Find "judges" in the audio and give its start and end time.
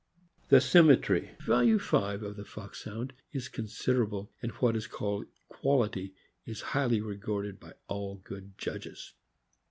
8.57-9.13